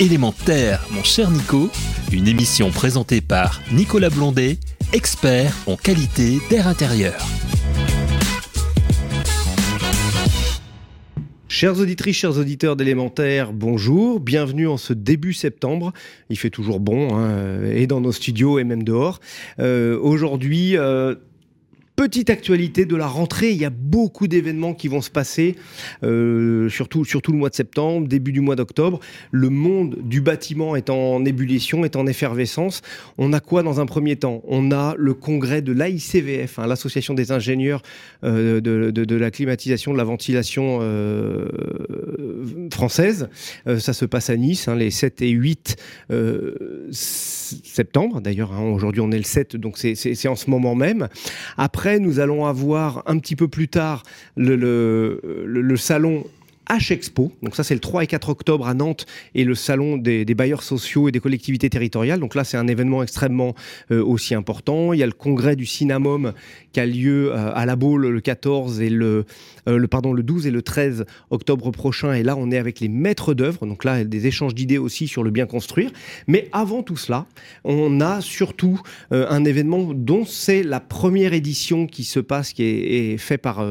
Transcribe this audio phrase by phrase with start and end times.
[0.00, 1.68] Élémentaire, mon cher Nico,
[2.10, 4.56] une émission présentée par Nicolas Blondet,
[4.94, 7.20] expert en qualité d'air intérieur.
[11.48, 15.92] Chers auditrices, chers auditeurs d'élémentaire, bonjour, bienvenue en ce début septembre.
[16.30, 19.20] Il fait toujours bon, hein, et dans nos studios et même dehors.
[19.58, 21.14] Euh, Aujourd'hui, euh,
[22.00, 25.56] Petite actualité de la rentrée, il y a beaucoup d'événements qui vont se passer,
[26.02, 29.00] euh, surtout, surtout le mois de septembre, début du mois d'octobre.
[29.32, 32.80] Le monde du bâtiment est en ébullition, est en effervescence.
[33.18, 34.40] On a quoi dans un premier temps?
[34.48, 37.82] On a le congrès de l'AICVF, hein, l'association des ingénieurs
[38.24, 41.48] euh, de, la climatisation, de la ventilation euh,
[42.72, 43.28] française.
[43.78, 45.76] Ça se passe à Nice, hein, les 7 et 8
[46.10, 48.22] euh, septembre.
[48.22, 51.08] D'ailleurs, hein, aujourd'hui on est le 7, donc c'est en ce moment même.
[51.58, 54.02] Après, nous allons avoir un petit peu plus tard
[54.36, 56.24] le, salon
[56.68, 57.32] H-Expo.
[57.42, 60.62] Donc ça, c'est le 3 et 4 octobre à Nantes et le salon des, bailleurs
[60.62, 62.20] sociaux et des collectivités territoriales.
[62.20, 63.54] Donc là, c'est un événement extrêmement
[63.90, 64.92] euh, aussi important.
[64.92, 66.32] Il y a le congrès du Cinnamome
[66.72, 69.24] qui a lieu euh, à la Baule le 14 et le,
[69.68, 72.12] euh, le, pardon, le 12 et le 13 octobre prochain.
[72.12, 73.66] Et là, on est avec les maîtres d'œuvre.
[73.66, 75.90] Donc là, des échanges d'idées aussi sur le bien construire.
[76.26, 77.26] Mais avant tout cela,
[77.64, 78.80] on a surtout
[79.12, 83.38] euh, un événement dont c'est la première édition qui se passe, qui est, est fait
[83.38, 83.64] par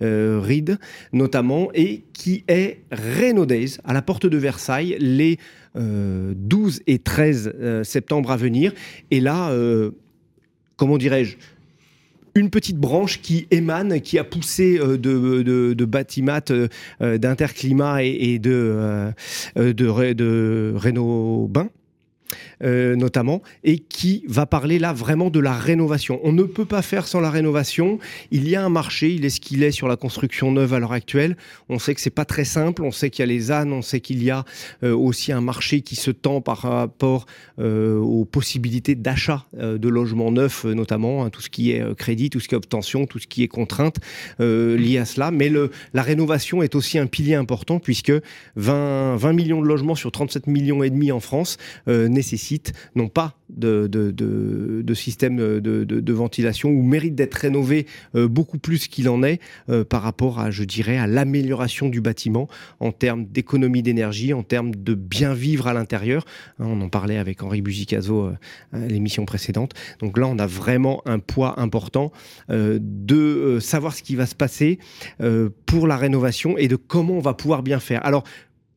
[0.00, 0.78] Reed
[1.12, 5.38] notamment, et qui est Renault Days à la porte de Versailles les
[5.74, 8.72] 12 et 13 septembre à venir.
[9.10, 9.52] Et là,
[10.76, 11.36] comment dirais-je?
[12.34, 16.52] Une petite branche qui émane, qui a poussé de, de, de Batimat,
[17.00, 19.12] d'Interclimat et, de,
[19.56, 21.68] de, de Renault Bain
[22.62, 26.20] euh, notamment, et qui va parler là vraiment de la rénovation.
[26.24, 27.98] On ne peut pas faire sans la rénovation.
[28.32, 30.78] Il y a un marché, il est ce qu'il est sur la construction neuve à
[30.78, 31.38] l'heure actuelle.
[31.70, 32.82] On sait que c'est pas très simple.
[32.82, 34.44] On sait qu'il y a les ânes, on sait qu'il y a
[34.82, 37.24] euh, aussi un marché qui se tend par rapport
[37.58, 42.40] euh, aux possibilités d'achat de logements neufs, notamment hein, tout ce qui est crédit, tout
[42.40, 43.96] ce qui est obtention, tout ce qui est contrainte
[44.38, 45.30] liée à cela.
[45.30, 45.50] Mais
[45.94, 48.12] la rénovation est aussi un pilier important puisque
[48.56, 51.56] 20, 20 millions de logements sur 37 millions et demi en France
[51.86, 52.49] nécessitent
[52.94, 59.22] non pas de système de, ventilation ou méritent d'être rénovés euh, beaucoup plus qu'il en
[59.22, 62.48] est euh, par rapport à, je dirais, à l'amélioration du bâtiment
[62.80, 66.24] en termes d'économie d'énergie, en termes de bien vivre à l'intérieur.
[66.58, 68.32] Hein, on en parlait avec Henri Buzicazo euh,
[68.72, 69.72] à l'émission précédente.
[70.00, 72.12] Donc là, on a vraiment un poids important
[72.48, 74.78] de savoir ce qui va se passer
[75.66, 78.04] pour la rénovation et de comment on va pouvoir bien faire.
[78.04, 78.24] Alors,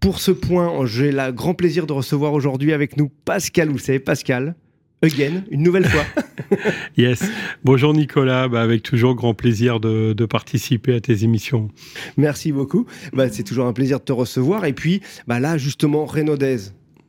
[0.04, 4.00] pour ce point, j'ai le grand plaisir de recevoir aujourd'hui avec nous Pascal Housset.
[4.00, 4.54] Pascal,
[5.02, 6.04] again, une nouvelle fois.
[6.98, 7.24] yes.
[7.64, 11.70] Bonjour Nicolas, bah, avec toujours grand plaisir de, de, participer à tes émissions.
[12.18, 12.86] Merci beaucoup.
[13.14, 14.66] Bah, c'est toujours un plaisir de te recevoir.
[14.66, 16.58] Et puis bah, là, justement, Renaudez,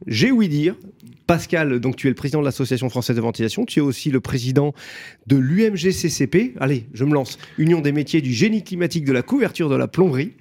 [0.07, 0.77] j'ai ouï dire,
[1.27, 4.21] Pascal, donc tu es le président de l'Association française de ventilation, tu es aussi le
[4.21, 4.75] président
[5.27, 6.55] de l'UMGCCP.
[6.61, 7.39] Allez, je me lance.
[7.59, 10.33] Union des métiers du génie climatique de la couverture de la plomberie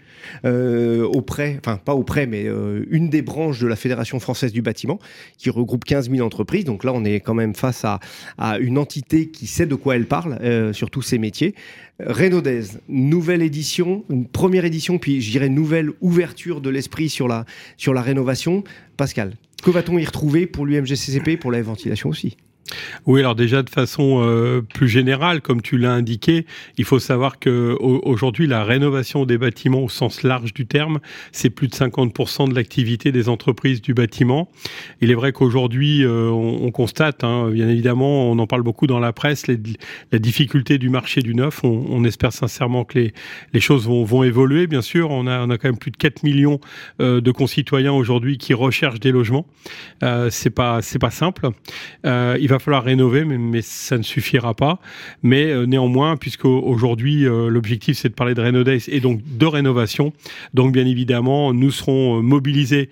[0.46, 4.62] euh, auprès, enfin pas auprès, mais euh, une des branches de la Fédération française du
[4.62, 5.00] bâtiment,
[5.38, 6.66] qui regroupe 15 000 entreprises.
[6.66, 8.00] Donc là, on est quand même face à,
[8.60, 11.56] une entité qui sait de quoi elle parle euh, sur tous ces métiers.
[12.00, 17.46] Renaudez, nouvelle édition, une première édition, puis je dirais nouvelle ouverture de l'esprit sur la,
[17.78, 18.64] sur la rénovation.
[18.98, 22.36] Pascal, que va-t-on y retrouver pour l'UMGCCP, pour la ventilation aussi?
[23.06, 26.46] Oui, alors déjà de façon euh, plus générale, comme tu l'as indiqué,
[26.78, 31.00] il faut savoir que aujourd'hui la rénovation des bâtiments au sens large du terme,
[31.32, 34.50] c'est plus de 50% de l'activité des entreprises du bâtiment.
[35.02, 38.88] Il est vrai qu'aujourd'hui, euh, on, on, constate, hein, bien évidemment, on en parle beaucoup
[38.88, 41.64] dans la presse, la difficulté du marché du neuf.
[41.64, 43.00] On, espère sincèrement que
[43.54, 44.68] les, choses vont, évoluer.
[44.68, 46.60] Bien sûr, on a, quand même plus de 4 millions
[47.00, 49.46] euh, de concitoyens aujourd'hui qui recherchent des logements.
[50.30, 51.50] C'est pas, pas simple.
[52.60, 54.80] Falloir rénover, mais, ça ne suffira pas.
[55.22, 59.46] Mais euh, néanmoins, puisque aujourd'hui euh, l'objectif c'est de parler de Rénodays et donc de
[59.46, 60.14] rénovation,
[60.54, 62.90] donc bien évidemment nous serons euh, mobilisés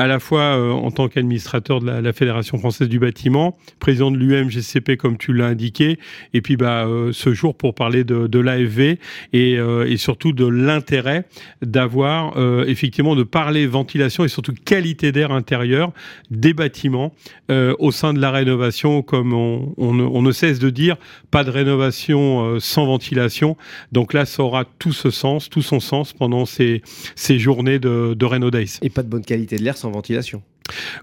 [0.00, 4.16] à la fois euh, en tant qu'administrateur de la, Fédération française du bâtiment, président de
[4.16, 5.98] l'UMGCP comme tu l'as indiqué,
[6.32, 8.98] et puis bah, euh, ce jour pour parler de, de l'AFV
[9.34, 11.26] et, euh, et, surtout de l'intérêt
[11.60, 15.92] d'avoir effectivement de parler ventilation et surtout qualité d'air intérieur
[16.30, 17.12] des bâtiments
[17.50, 20.96] au sein de la rénovation, comme on, ne cesse de dire,
[21.30, 23.56] pas de rénovation sans ventilation.
[23.92, 26.82] Donc là, ça aura tout ce sens, tout son sens pendant ces,
[27.14, 28.78] ces journées de, de Days.
[28.82, 30.42] Et pas de bonne qualité de l'air sans ventilation.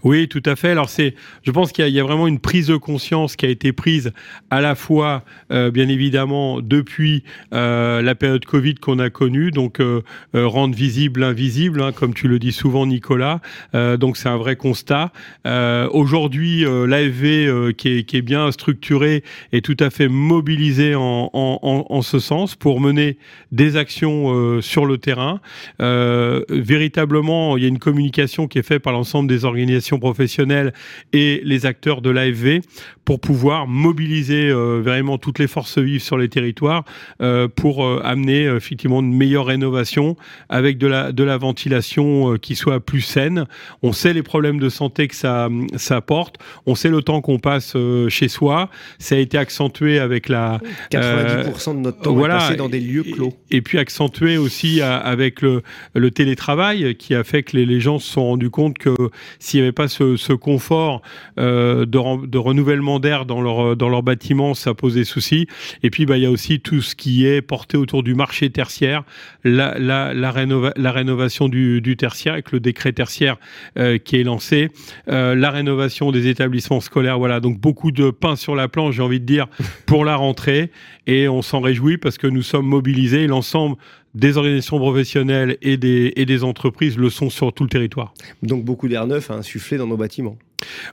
[0.03, 0.69] Oui, tout à fait.
[0.69, 3.71] Alors c'est, je pense qu'il y, a vraiment une prise de conscience qui a été
[3.71, 4.11] prise
[4.49, 7.23] à la fois, euh, bien évidemment, depuis
[7.53, 10.01] euh, la période Covid qu'on a connue, donc euh,
[10.33, 13.41] rendre visible l'invisible, hein, comme tu le dis souvent, Nicolas.
[13.73, 15.11] donc c'est un vrai constat.
[15.45, 22.19] Aujourd'hui, l'AFV qui est, bien structuré est tout à fait mobilisé en, en, en ce
[22.19, 23.17] sens pour mener
[23.51, 25.39] des actions sur le terrain.
[25.79, 29.56] véritablement, il y a une communication qui est faite par l'ensemble des organisations
[29.99, 30.73] professionnelles
[31.13, 32.61] et les acteurs de l'AFV
[33.07, 36.83] pour pouvoir mobiliser euh, vraiment toutes les forces vives sur les territoires
[37.21, 40.17] euh, pour euh, amener effectivement une meilleure rénovation
[40.49, 43.45] avec de la, de la ventilation qui soit plus saine.
[43.81, 46.35] On sait les problèmes de santé que ça, ça apporte.
[46.65, 47.77] On sait le temps qu'on passe
[48.09, 48.69] chez soi.
[48.99, 50.59] Ça a été accentué avec la...
[50.91, 53.33] 90% de notre temps voilà, passé dans des lieux clos.
[53.51, 55.61] Et, puis accentué aussi avec le,
[55.95, 58.93] le télétravail qui a fait que les, les gens se sont rendus compte que
[59.39, 61.01] s'il n'y avait pas ce, ce confort
[61.37, 65.47] de, de renouvellement d'air dans leur, dans leur bâtiment, ça posait souci.
[65.83, 68.49] Et puis, bah, il y a aussi tout ce qui est porté autour du marché
[68.49, 69.03] tertiaire,
[69.43, 70.31] la, la, la,
[70.75, 73.37] la rénovation du, du, tertiaire avec le décret tertiaire
[73.77, 74.69] euh, qui est lancé,
[75.09, 77.17] euh, la rénovation des établissements scolaires.
[77.17, 79.47] Voilà, donc beaucoup de pain sur la planche, j'ai envie de dire,
[79.85, 80.71] pour la rentrée.
[81.07, 83.77] Et on s'en réjouit parce que nous sommes mobilisés, l'ensemble
[84.17, 88.13] des organisations professionnelles et des, et des entreprises le sont sur tout le territoire.
[88.41, 90.37] Donc beaucoup d'air neuf à insuffler dans nos bâtiments.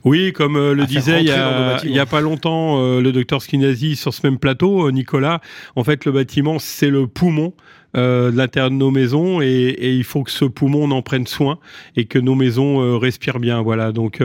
[0.03, 3.11] Oui, comme euh, le disait il y, a, il y, a, pas longtemps euh, le
[3.11, 5.41] docteur Skinazi sur ce même plateau, euh, Nicolas,
[5.75, 7.53] en fait le bâtiment c'est le poumon
[7.95, 11.59] de l'intérieur de nos maisons et, et, il faut que ce poumon en prenne soin
[11.95, 13.61] et que nos maisons respirent bien.
[13.61, 14.21] Voilà, donc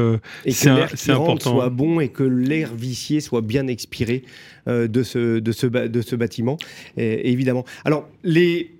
[0.48, 0.68] c'est
[1.10, 1.52] important.
[1.52, 4.24] soit bon et que l'air vicié soit bien expiré
[4.66, 6.56] de, ce, de, ce, de ce bâtiment,
[6.96, 7.64] et, évidemment.
[7.84, 8.72] Alors, les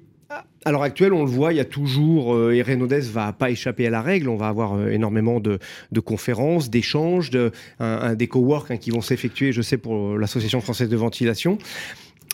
[0.65, 3.51] à l'heure actuelle, on le voit, il y a toujours, euh, et Renaudès va pas
[3.51, 5.59] échapper à la règle, on va avoir euh, énormément de,
[6.01, 11.59] conférences, d'échanges, des cowork hein, qui vont s'effectuer, je sais, pour l'Association française de ventilation.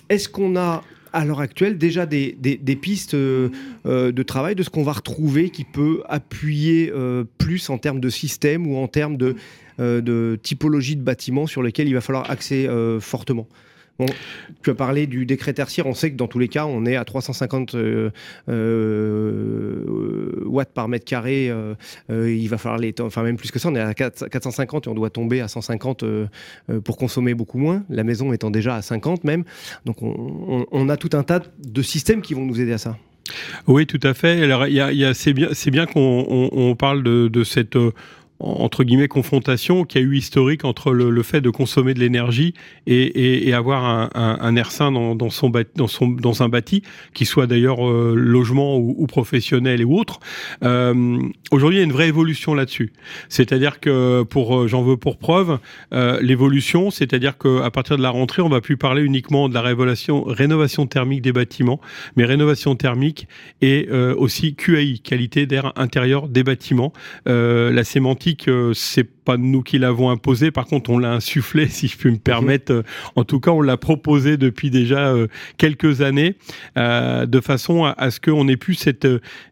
[0.08, 0.82] Est-ce qu'on a
[1.12, 2.37] à l'heure actuelle déjà des,
[2.81, 3.50] pistes euh,
[3.84, 6.93] de travail de ce qu'on va retrouver qui peut appuyer
[7.38, 9.37] plus en termes de système ou en termes de,
[9.78, 12.69] de typologie de bâtiments sur lesquels il va falloir axer
[13.00, 13.49] fortement?
[14.62, 15.87] Tu as parlé du décret tertiaire.
[15.87, 18.10] On sait que dans tous les cas, on est à 350 euh,
[18.48, 19.84] euh,
[20.44, 21.48] watts par mètre carré.
[21.50, 21.75] Euh,
[22.10, 24.94] il va falloir les, enfin même plus que ça, on est à 450 et on
[24.94, 26.04] doit tomber à 150
[26.84, 27.84] pour consommer beaucoup moins.
[27.88, 29.44] La maison étant déjà à 50 même.
[29.84, 32.96] Donc on, a tout un tas de systèmes qui vont nous aider à ça.
[33.66, 34.42] Oui, tout à fait.
[34.42, 34.66] Alors,
[35.14, 37.76] c'est bien, c'est bien qu'on parle de, de cette
[38.38, 42.54] entre guillemets confrontation qui a eu historique entre le, fait de consommer de l'énergie
[42.86, 46.82] et, avoir un, un, un, air sain dans, son, dans, son, dans un bâti,
[47.14, 50.20] qui soit d'ailleurs euh, logement ou, ou, professionnel et autre.
[50.62, 51.18] Euh,
[51.50, 52.92] Aujourd'hui, il y a une vraie évolution là-dessus.
[53.28, 55.58] C'est-à-dire que pour euh, j'en veux pour preuve
[56.20, 60.24] l'évolution, c'est-à-dire qu'à partir de la rentrée, on va plus parler uniquement de la rénovation,
[60.24, 61.80] rénovation thermique des bâtiments,
[62.16, 63.28] mais rénovation thermique
[63.62, 66.92] et aussi QAI, qualité d'air intérieur des bâtiments.
[67.26, 70.50] la sémantique euh, c'est pas nous qui l'avons imposé.
[70.50, 72.73] Par contre, on l'a insufflé, si je puis me permettre.
[72.73, 72.82] Mhm.
[73.17, 75.26] En tout cas, on l'a proposé depuis déjà euh,
[75.58, 76.37] quelques années,
[76.78, 79.06] euh, de façon à, ce qu'on ait plus cette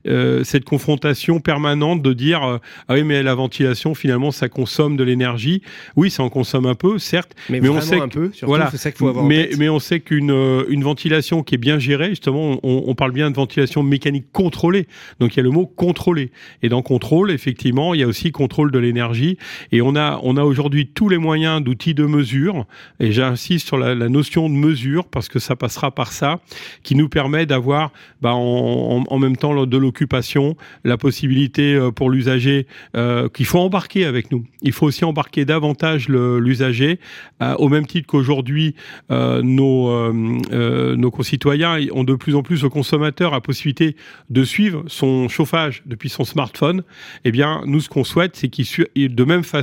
[0.04, 2.40] cette confrontation permanente de dire
[2.88, 5.62] ah oui, mais la ventilation finalement ça consomme de l'énergie.
[5.96, 8.30] Oui, ça en consomme un peu, certes, mais, on sait un peu.
[8.42, 9.24] voilà, c'est ça qu'il faut avoir.
[9.24, 10.30] Mais mais on sait qu'une
[10.68, 14.86] une ventilation qui est bien gérée, justement, on, on parle bien de ventilation mécanique contrôlée.
[15.20, 16.30] Donc il y a le mot contrôlé.
[16.62, 19.38] Et dans contrôle, effectivement, il y a aussi contrôle de l'énergie.
[19.72, 22.66] Et on a, on a aujourd'hui tous les moyens d'outils de mesure,
[23.00, 26.40] et j'insiste sur la, notion de mesure, parce que ça passera par ça,
[26.82, 32.66] qui nous permet d'avoir bah, en, même temps de l'occupation, la possibilité euh, pour l'usager
[32.96, 34.44] euh, qu'il faut embarquer avec nous.
[34.62, 36.98] Il faut aussi embarquer davantage l'usager,
[37.42, 38.74] euh, au même titre qu'aujourd'hui,
[39.10, 43.96] nos, nos concitoyens ont de plus en plus au consommateur la possibilité
[44.30, 46.82] de suivre son chauffage depuis son smartphone.
[47.24, 48.66] Eh bien, nous, ce qu'on souhaite, c'est qu'il,
[49.14, 49.53] de même façon,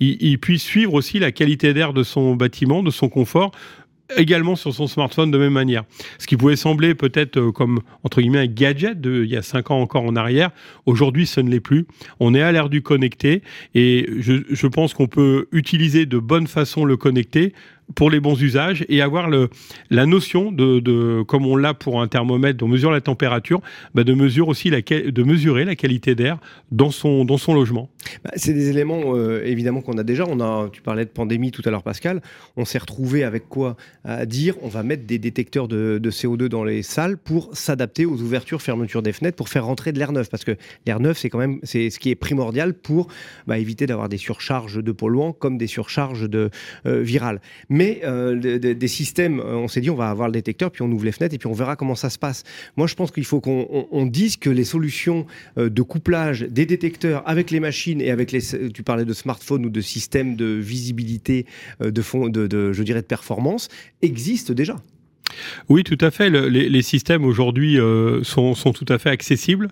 [0.00, 3.52] il, puisse suivre aussi la qualité d'air de son bâtiment, de son confort,
[4.16, 5.84] également sur son smartphone de même manière.
[6.18, 9.42] Ce qui pouvait sembler peut-être euh, comme entre guillemets un gadget de il y a
[9.42, 10.50] cinq ans encore en arrière,
[10.86, 11.86] aujourd'hui ce ne l'est plus.
[12.20, 13.42] On est à l'ère du connecté
[13.74, 17.54] et je, je pense qu'on peut utiliser de bonne façon le connecté
[17.94, 19.28] pour les bons usages et avoir
[19.90, 23.60] la notion de, comme on l'a pour un thermomètre, on mesure la température,
[23.94, 24.78] bah de, mesure aussi la,
[25.24, 26.38] mesurer la qualité d'air
[26.72, 27.90] dans son, logement.
[28.24, 30.24] bah, C'est des éléments évidemment qu'on a déjà.
[30.72, 32.22] Tu parlais de pandémie tout à l'heure, Pascal.
[32.56, 36.64] On s'est retrouvé avec quoi À dire on va mettre des détecteurs de, CO2 dans
[36.64, 40.30] les salles pour s'adapter aux ouvertures, fermetures des fenêtres, pour faire rentrer de l'air neuf.
[40.30, 43.08] Parce que l'air neuf, c'est quand même c'est ce qui est primordial pour
[43.46, 46.50] bah, éviter d'avoir des surcharges de polluants comme des surcharges de
[46.84, 47.40] virales.
[47.68, 51.12] Mais des, systèmes, on s'est dit on va avoir le détecteur, puis on ouvre les
[51.12, 52.44] fenêtres et puis on verra comment ça se passe.
[52.76, 55.26] Moi, je pense qu'il faut qu'on dise que les solutions
[55.56, 58.40] de couplage des détecteurs avec les machines et avec les,
[58.72, 61.46] tu parlais de smartphones ou de systèmes de visibilité,
[61.80, 63.68] euh, de, fond, de, je dirais, de performance,
[64.02, 64.76] existent déjà.
[65.68, 66.30] Oui, tout à fait.
[66.30, 69.68] les, systèmes aujourd'hui euh, sont, tout à fait accessibles.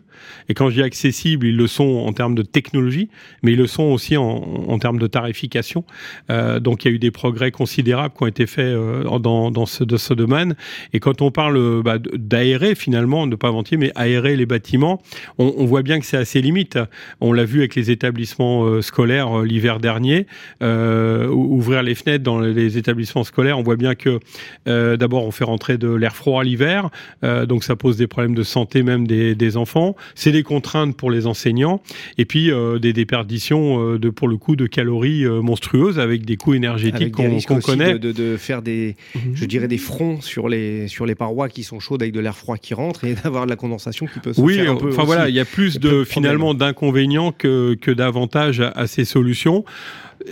[0.48, 3.08] Et quand je dis accessibles, ils le sont en termes de technologie,
[3.42, 5.84] mais ils le sont aussi en, termes de tarification.
[6.30, 9.66] Euh, donc il y a eu des progrès considérables qui ont été faits euh, dans,
[9.66, 10.56] ce, domaine.
[10.92, 15.02] Et quand on parle bah, d'aérer finalement, ne pas mentir, mais aérer les bâtiments,
[15.38, 16.78] on, voit bien que c'est assez limite.
[17.20, 20.26] On l'a vu avec les établissements scolaires l'hiver dernier.
[20.60, 24.18] ouvrir les fenêtres dans les établissements scolaires, on voit bien que
[24.66, 26.90] d'abord on fait rentrer de l'air froid l'hiver,
[27.24, 29.96] euh, donc ça pose des problèmes de santé même des, des enfants.
[30.14, 31.82] C'est des contraintes pour les enseignants
[32.18, 36.36] et puis euh, des déperditions euh, de pour le coup de calories monstrueuses avec des
[36.36, 37.98] coûts énergétiques qu'on connaît.
[37.98, 39.32] De, de, faire des, mhm.
[39.34, 42.36] je dirais des fronts sur les sur les parois qui sont chaudes avec de l'air
[42.36, 44.60] froid qui rentre et d'avoir de la condensation qui peut se oui.
[44.68, 49.04] Enfin voilà, il y a plus de, finalement d'inconvénients que que d'avantages à, à ces
[49.04, 49.64] solutions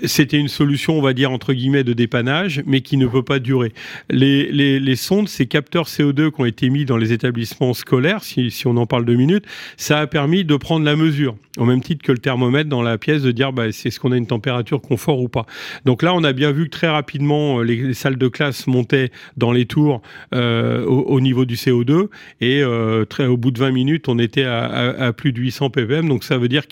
[0.04, 3.38] c'était une solution, on va dire, entre guillemets, de dépannage, mais qui ne peut pas
[3.38, 3.72] durer.
[4.08, 8.22] Les, les, les sondes, ces capteurs CO2 qui ont été mis dans les établissements scolaires,
[8.22, 9.44] si, on en parle deux minutes,
[9.76, 12.98] ça a permis de prendre la mesure, au même titre que le thermomètre dans la
[12.98, 15.46] pièce, de dire, bah, c'est ce qu'on a une température confort ou pas.
[15.84, 19.10] Donc là, on a bien vu que très rapidement, euh, les, salles de classe montaient
[19.36, 20.02] dans les tours
[20.34, 22.08] euh, au, niveau du CO2,
[22.40, 26.08] et euh, très, au bout de 20 minutes, on était à, plus de 800 ppm,
[26.08, 26.68] donc ça veut dire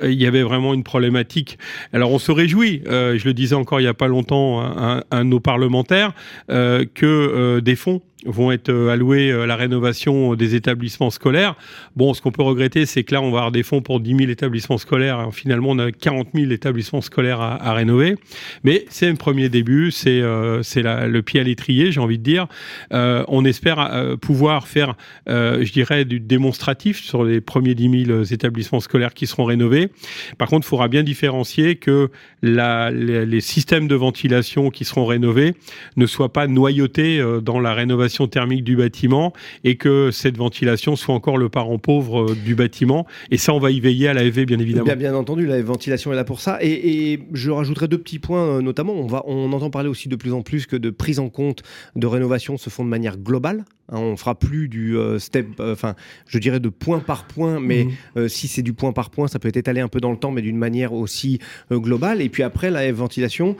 [0.00, 1.58] qu'il y avait vraiment une problématique.
[1.92, 5.04] Alors on se réjouit, euh, je le disais encore il n'y a pas longtemps à,
[5.10, 6.12] à nos parlementaires,
[6.50, 11.56] euh, que euh, des fonds vont être euh, alloués à la rénovation des établissements scolaires.
[11.96, 14.16] Bon, ce qu'on peut regretter, c'est que là, on va avoir des fonds pour 10
[14.16, 15.28] 000 établissements scolaires.
[15.32, 18.16] Finalement, on a 40 000 établissements scolaires à, rénover.
[18.64, 22.48] Mais c'est un premier début, c'est euh, le pied à l'étrier, j'ai envie de dire.
[22.92, 24.96] Euh, on espère euh, pouvoir faire,
[25.28, 29.90] euh, je dirais, du démonstratif sur les premiers 10 000 établissements scolaires qui seront rénovés.
[30.38, 32.10] Par contre, il faudra bien différencier que
[32.42, 35.54] les, les systèmes de ventilation qui seront rénovés
[35.96, 39.32] ne soient pas noyautés dans la rénovation thermique du bâtiment
[39.64, 43.06] et que cette ventilation soit encore le parent pauvre euh, du bâtiment.
[43.30, 44.84] Et ça, on va y veiller à l'AEV, bien évidemment.
[44.84, 46.58] Bien, bien, entendu, la ventilation est là pour ça.
[46.60, 50.16] Et, je rajouterai deux petits points, euh, notamment, on, va, on entend parler aussi de
[50.16, 51.62] plus en plus que de prise en compte
[51.96, 53.64] de rénovation se font de manière globale.
[53.90, 55.94] Hein, on fera plus du euh, step, enfin,
[56.26, 58.28] je dirais de point par point, mais mhm.
[58.28, 60.30] si c'est du point par point, ça peut être étalé un peu dans le temps,
[60.30, 61.38] mais d'une manière aussi
[61.70, 62.20] globale.
[62.22, 63.56] Et puis après, la ventilation,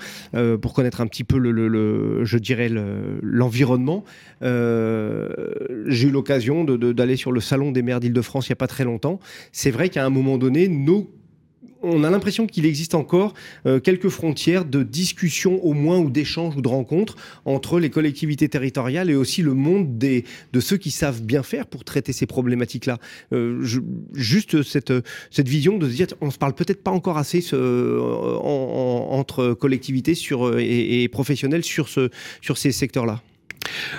[0.61, 2.71] pour connaître un petit peu le, le je dirais
[3.23, 4.05] l'environnement,
[4.43, 5.29] euh,
[5.87, 8.85] j'ai eu l'occasion d'aller sur le salon des maires d'Île-de-France il n'y a pas très
[8.85, 9.19] longtemps.
[9.53, 11.11] C'est vrai qu'à un moment donné, nos
[11.83, 13.35] on a l'impression qu'il existe encore
[13.67, 18.49] euh, quelques frontières de discussion au moins ou d'échange ou de rencontres entre les collectivités
[18.49, 22.27] territoriales et aussi le monde des, de ceux qui savent bien faire pour traiter ces
[22.27, 22.99] problématiques-là.
[23.33, 23.63] Euh,
[24.15, 24.93] juste cette,
[25.31, 27.39] cette vision de se dire on se parle peut-être pas encore assez
[28.43, 33.23] entre collectivités sur, et, et professionnels sur, ce, sur ces secteurs-là.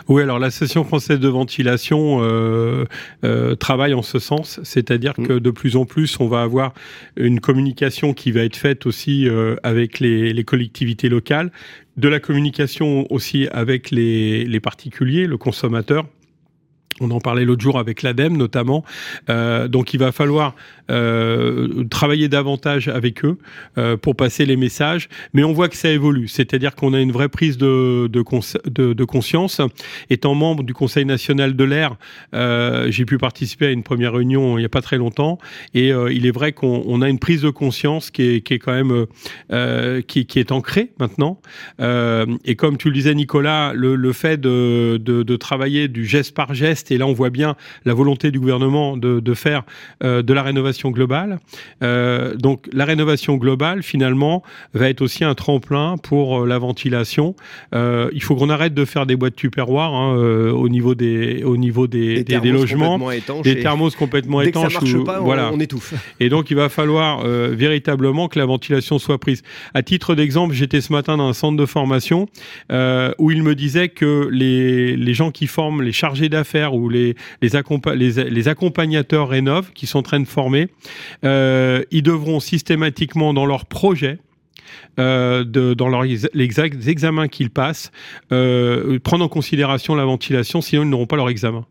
[0.08, 2.86] Oui, alors l'Association française de ventilation euh,
[3.24, 5.28] euh, travaille en ce sens, c'est-à-dire mm.
[5.28, 6.74] que de plus en plus, on va avoir
[7.18, 11.52] une communication qui va être faite aussi euh, avec les, les, collectivités locales,
[11.98, 16.06] de la communication aussi avec les, les particuliers, le consommateur
[17.00, 18.84] on en parlait l'autre jour avec l'ADEME notamment.
[19.30, 20.56] Euh, donc il va falloir
[20.90, 23.38] euh, travailler davantage avec eux
[23.78, 25.10] euh, pour passer les messages.
[25.34, 26.28] Mais on voit que ça évolue.
[26.28, 29.62] C'est-à-dire qu'on a une vraie prise de, de, de, conscience.
[30.10, 31.96] Étant membre du Conseil national de l'air,
[32.90, 35.38] j'ai pu participer à une première réunion il n'y a pas très longtemps.
[35.74, 38.74] Et il est vrai qu'on a une prise de conscience qui est, qui est quand
[38.74, 39.06] même
[40.08, 41.42] qui, qui, est ancrée maintenant.
[41.80, 46.34] et comme tu le disais Nicolas, le, le fait de, de, de travailler du geste
[46.34, 47.56] par geste et là, on voit bien
[47.86, 49.64] la volonté du gouvernement de, de faire
[50.04, 51.40] euh, de la rénovation globale.
[51.84, 54.44] Euh, donc, la rénovation globale, finalement,
[54.74, 57.36] va être aussi un tremplin pour euh, la ventilation.
[57.74, 61.88] Il faut qu'on arrête de faire des boîtes tupperware hein, au niveau des, au niveau
[61.88, 63.00] des, des, des, logements,
[63.44, 64.80] des thermos complètement Dès étanches.
[64.80, 65.52] Que ça marche pas, voilà.
[65.54, 65.94] on, étouffe.
[66.20, 69.44] Et donc, il va falloir véritablement que la ventilation soit prise.
[69.74, 72.28] À titre d'exemple, j'étais ce matin dans un centre de formation
[72.70, 77.16] où il me disait que les, les gens qui forment les chargés d'affaires ou les,
[78.48, 80.70] accompagnateurs rénov qui sont en train de former,
[81.24, 84.20] euh, ils devront systématiquement dans leur projet
[85.00, 87.92] euh, dans les examens qu'ils passent,
[88.32, 91.66] euh, prendre en considération la ventilation, sinon ils n'auront pas leur examen.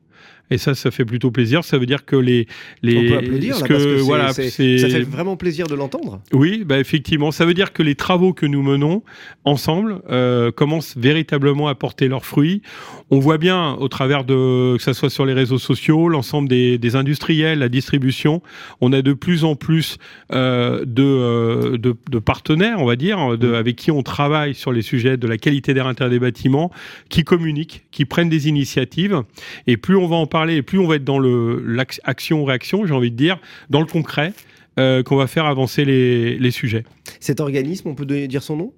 [0.50, 1.64] Et ça, ça fait plutôt plaisir.
[1.64, 2.46] Ça veut dire que les.
[2.82, 6.20] les On peut applaudir, là, que, parce que voilà, ça fait vraiment plaisir de l'entendre.
[6.32, 7.30] Oui, bah, effectivement.
[7.30, 9.02] Ça veut dire que les travaux que nous menons
[9.44, 12.62] ensemble euh, commencent véritablement à porter leurs fruits.
[13.10, 16.78] On voit bien, au travers de, que ce soit sur les réseaux sociaux, l'ensemble des,
[16.78, 18.42] des, industriels, la distribution,
[18.80, 19.98] on a de plus en plus
[20.32, 24.72] euh, de, euh, de, de, partenaires, on va dire, de, avec qui on travaille sur
[24.72, 26.70] les sujets de la qualité d'air intérieur des bâtiments,
[27.08, 29.22] qui communiquent, qui prennent des initiatives.
[29.66, 33.16] Et plus on va en parler, plus on va être dans l'action-réaction, j'ai envie de
[33.16, 33.38] dire,
[33.70, 34.32] dans le concret,
[34.78, 36.84] euh, qu'on va faire avancer les sujets.
[37.20, 38.72] Cet organisme, on peut dire son nom?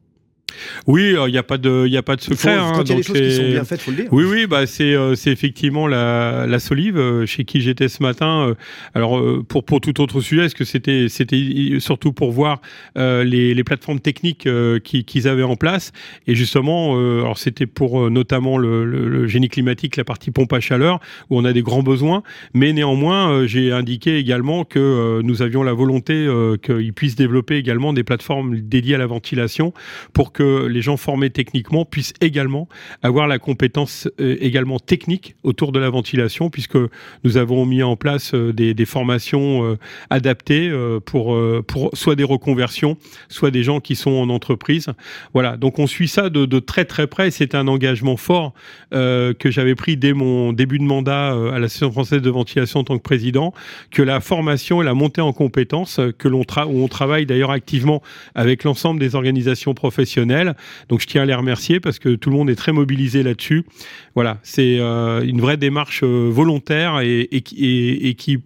[0.87, 2.59] Oui, il n'y a pas de, il a pas de secret.
[2.59, 4.13] Faut, quand il y a des choses qui sont bien faites, faut le dire.
[4.13, 8.03] Oui, oui, bah c'est, euh, c'est effectivement la, la Solive euh, chez qui j'étais ce
[8.03, 8.49] matin.
[8.49, 8.55] Euh,
[8.95, 12.61] alors pour pour tout autre sujet, est-ce que c'était c'était surtout pour voir
[12.97, 14.49] les, les plateformes techniques
[14.85, 15.93] qu'ils avaient en place
[16.27, 21.01] et justement, alors c'était pour notamment le, le, génie climatique, la partie pompe à chaleur
[21.29, 22.23] où on a des grands besoins,
[22.55, 26.29] mais néanmoins j'ai indiqué également que nous avions la volonté
[26.63, 29.73] qu'ils puissent développer également des plateformes dédiées à la ventilation
[30.13, 32.67] pour que que les gens formés techniquement puissent également
[33.03, 36.79] avoir la compétence euh, également technique autour de la ventilation, puisque
[37.25, 39.79] nous avons mis en place euh, des, formations euh,
[40.09, 40.73] adaptées
[41.05, 42.97] pour, pour soit des reconversions,
[43.29, 44.87] soit des gens qui sont en entreprise.
[45.35, 47.31] Voilà, donc on suit ça de, très très près.
[47.31, 48.55] C'est un engagement fort
[48.91, 52.97] que j'avais pris dès mon début de mandat à l'Association française de ventilation en tant
[52.97, 53.53] que président,
[53.91, 58.03] que la formation et la montée en compétences que l'on où on travaille d'ailleurs activement
[58.35, 60.30] avec l'ensemble des organisations professionnelles
[60.89, 63.65] donc je tiens à les remercier parce que tout le monde est très mobilisé là-dessus.
[64.15, 68.39] Voilà, c'est euh, une vraie démarche euh, volontaire et, qui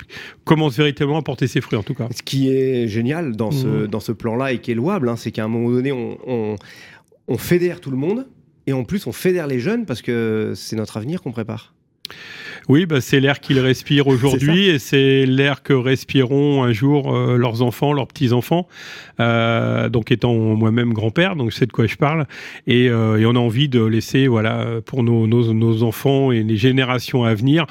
[0.44, 2.08] commence véritablement à porter ses fruits en tout cas.
[2.14, 3.86] Ce qui est génial dans ce, mmh.
[3.86, 6.56] dans ce plan-là et qui est louable, hein, c'est qu'à un moment donné, on,
[7.28, 8.26] on fédère tout le monde
[8.66, 11.74] et en plus on fédère les jeunes parce que c'est notre avenir qu'on prépare.
[12.68, 17.36] Oui, bah, c'est l'air qu'ils respirent aujourd'hui et c'est l'air que respireront un jour euh,
[17.36, 18.68] leurs enfants, leurs petits-enfants.
[19.20, 22.26] Euh, donc étant moi-même grand-père, donc je sais de quoi je parle.
[22.66, 26.42] Et, euh, et, on a envie de laisser, voilà, pour nos, nos, nos enfants et
[26.42, 27.66] les générations à venir,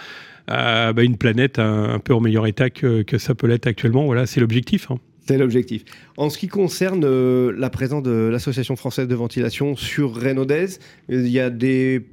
[0.48, 4.06] bah, une planète un, peu en meilleur état que, que ça peut l'être actuellement.
[4.06, 4.92] Voilà, c'est l'objectif.
[4.92, 5.00] Hein.
[5.25, 5.86] C'est l'objectif.
[6.18, 10.65] En ce qui concerne la présence de l'Association française de ventilation sur Renaudez,
[11.08, 12.06] il y a des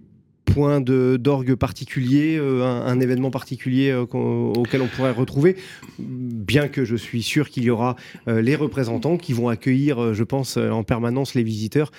[0.52, 5.56] point d'orgue particulier, euh, un, événement particulier euh, auquel on pourrait retrouver,
[5.98, 7.96] bien que je suis sûr qu'il y aura
[8.28, 11.90] euh, les représentants qui vont accueillir, je pense, en permanence les visiteurs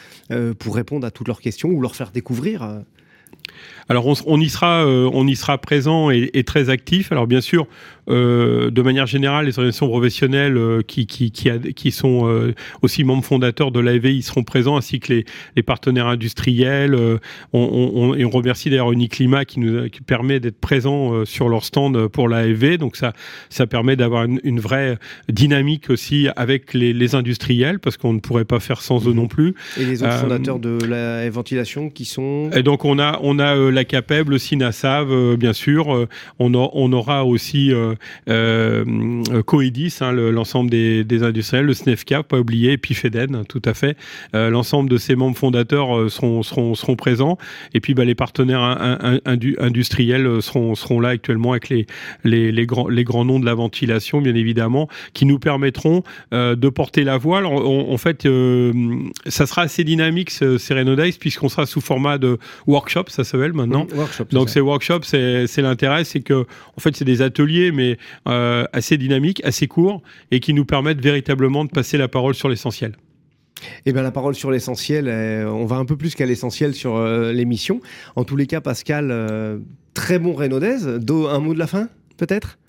[0.60, 2.82] pour répondre à toutes leurs questions ou leur faire découvrir
[3.90, 7.12] alors on, y sera, on y sera présent et, et, très actif.
[7.12, 7.68] Alors bien sûr,
[8.10, 13.04] euh, de manière générale, les organisations professionnelles euh, qui, qui, qui, qui sont euh, aussi
[13.04, 16.96] membres fondateurs de l'AEV, ils seront présents, ainsi que les, les partenaires industriels.
[17.54, 21.64] On, on, et on remercie d'ailleurs Uniclimat qui nous qui permet d'être présent sur leur
[21.64, 22.78] stand pour l'AEV.
[22.78, 23.14] Donc ça,
[23.50, 24.98] ça permet d'avoir une, une, vraie
[25.30, 29.28] dynamique aussi avec les, les industriels, parce qu'on ne pourrait pas faire sans eux non
[29.28, 29.54] plus.
[29.80, 32.50] Et les autres fondateurs de la ventilation qui sont...
[32.54, 36.08] Et donc on a, on a la CAPEB, le SINASAV, bien sûr.
[36.40, 37.96] on, on aura aussi euh,
[38.30, 43.62] euh, Coedis, hein, l'ensemble des, industriels, le SNEFCA, pas oublié, et puis FEDEN, hein, tout
[43.66, 43.98] à fait.
[44.36, 46.42] Euh, l'ensemble de ces membres fondateurs seront,
[46.98, 47.38] présents.
[47.74, 48.62] Et puis bah, les partenaires
[49.26, 55.40] industriels seront, là actuellement avec les, grands, noms de la ventilation, bien évidemment, qui nous
[55.40, 57.46] permettront de porter la voile.
[57.46, 58.28] En, fait,
[59.28, 60.58] ça sera assez dynamique, ces
[60.96, 63.88] Days, puisqu'on sera sous format de workshop, ça s'appelle maintenant.
[64.32, 66.46] Donc ces workshops, c'est l'intérêt, c'est que
[66.78, 71.02] en fait, c'est des ateliers, mais euh, assez dynamiques, assez courts, et qui nous permettent
[71.02, 72.94] véritablement de passer la parole sur l'essentiel.
[73.86, 76.96] Eh bien, la parole sur l'essentiel, euh, on va un peu plus qu'à l'essentiel sur
[76.96, 77.80] euh, l'émission.
[78.16, 79.62] En tous les cas, Pascal,
[79.94, 80.86] très bon Renaudez.
[80.86, 81.88] Un mot de la fin,
[82.22, 82.60] peut-être?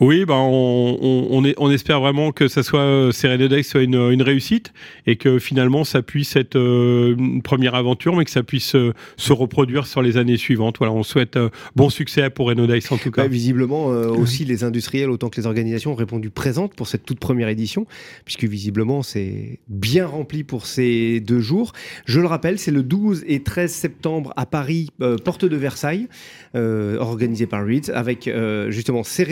[0.00, 4.72] Oui, ben on, on, espère vraiment que ça soit euh, soit une, une, réussite
[5.06, 8.92] et que finalement ça puisse être euh, une première aventure, mais que ça puisse euh,
[9.16, 10.76] se reproduire sur les années suivantes.
[10.78, 11.38] Voilà, on souhaite
[11.76, 13.26] bon succès pour Renodex en tout cas.
[13.26, 17.48] visiblement aussi les industriels autant que les organisations ont répondu présentes pour cette toute première
[17.48, 17.86] édition,
[18.24, 21.72] puisque visiblement c'est bien rempli pour ces deux jours.
[22.06, 24.90] Je le rappelle, c'est le 12 et 13 septembre à Paris,
[25.24, 26.08] porte de Versailles,
[26.54, 28.30] organisé par Reeds, avec
[28.68, 29.24] justement ces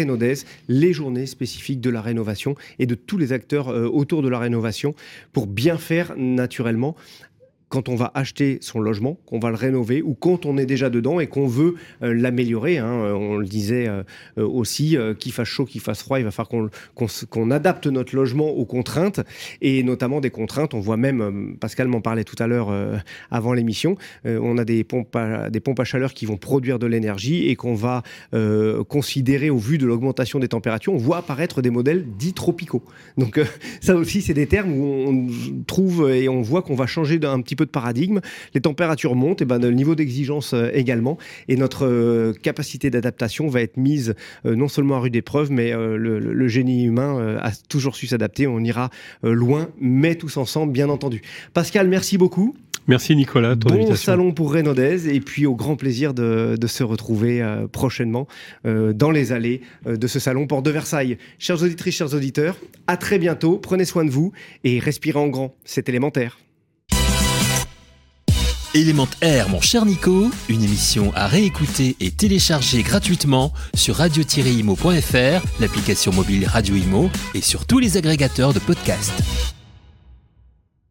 [0.68, 4.38] les journées spécifiques de la rénovation et de tous les acteurs euh, autour de la
[4.38, 4.94] rénovation
[5.32, 6.96] pour bien faire naturellement
[7.70, 10.90] quand on va acheter son logement, qu'on va le rénover, ou quand on est déjà
[10.90, 12.78] dedans et qu'on veut euh, l'améliorer.
[12.78, 12.90] Hein.
[12.90, 14.02] On le disait euh,
[14.36, 16.68] aussi, qu'il fasse chaud, qu'il fasse froid, il va falloir
[17.30, 19.20] qu'on adapte notre logement aux contraintes,
[19.62, 20.74] et notamment des contraintes.
[20.74, 22.72] On voit même, Pascal m'en parlait tout à l'heure
[23.30, 26.86] avant l'émission, on a des pompes, à, des pompes à chaleur qui vont produire de
[26.86, 28.02] l'énergie et qu'on va
[28.88, 30.92] considérer au vu de l'augmentation des températures.
[30.92, 32.82] On voit apparaître des modèles dits tropicaux.
[33.16, 33.40] Donc
[33.80, 35.26] ça aussi, c'est des termes où on
[35.66, 38.20] trouve et on voit qu'on va changer d'un petit peu de paradigme.
[38.54, 41.18] Les températures montent, et ben le niveau d'exigence euh, également,
[41.48, 44.14] et notre euh, capacité d'adaptation va être mise
[44.46, 48.46] euh, non seulement à rude épreuve, mais le, génie humain a toujours su s'adapter.
[48.46, 48.90] On ira
[49.22, 51.22] loin, mais tous ensemble, bien entendu.
[51.54, 52.56] Pascal, merci beaucoup.
[52.88, 53.54] Merci Nicolas.
[53.54, 58.26] Ton bon salon pour Renaudez et puis au grand plaisir de, se retrouver prochainement
[58.64, 61.18] dans les allées de ce salon Port de Versailles.
[61.38, 62.56] Chers auditrices, chers auditeurs,
[62.88, 63.58] à très bientôt.
[63.58, 64.32] Prenez soin de vous
[64.64, 65.54] et respirez en grand.
[65.64, 66.38] C'est élémentaire.
[68.72, 76.46] Élémentaire, mon cher Nico, une émission à réécouter et télécharger gratuitement sur radio-imo.fr, l'application mobile
[76.46, 79.59] Radio Imo et sur tous les agrégateurs de podcasts.